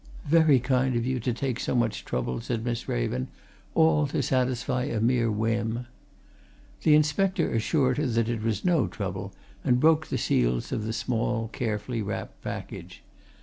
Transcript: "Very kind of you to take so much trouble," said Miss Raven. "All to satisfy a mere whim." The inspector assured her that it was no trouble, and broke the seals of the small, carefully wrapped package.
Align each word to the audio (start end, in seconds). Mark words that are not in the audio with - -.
"Very 0.27 0.59
kind 0.59 0.95
of 0.95 1.05
you 1.05 1.19
to 1.19 1.31
take 1.31 1.59
so 1.59 1.75
much 1.75 2.05
trouble," 2.05 2.41
said 2.41 2.65
Miss 2.65 2.89
Raven. 2.89 3.27
"All 3.75 4.07
to 4.07 4.23
satisfy 4.23 4.85
a 4.85 4.99
mere 4.99 5.29
whim." 5.29 5.85
The 6.81 6.95
inspector 6.95 7.53
assured 7.53 7.99
her 7.99 8.07
that 8.07 8.27
it 8.27 8.41
was 8.41 8.65
no 8.65 8.87
trouble, 8.87 9.31
and 9.63 9.79
broke 9.79 10.07
the 10.07 10.17
seals 10.17 10.71
of 10.71 10.85
the 10.85 10.93
small, 10.93 11.49
carefully 11.49 12.01
wrapped 12.01 12.41
package. 12.41 13.03